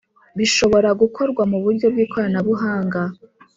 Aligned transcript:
bishobora 0.37 0.89
gukorwa 1.01 1.43
mu 1.51 1.57
buryo 1.63 1.87
bw’ikoranabuhanga 1.93 3.01